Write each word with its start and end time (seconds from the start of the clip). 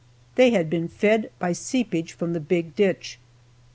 They 0.33 0.49
had 0.49 0.67
been 0.67 0.87
fed 0.87 1.29
by 1.37 1.51
seepage 1.51 2.13
from 2.13 2.33
the 2.33 2.39
big 2.39 2.75
ditch. 2.75 3.19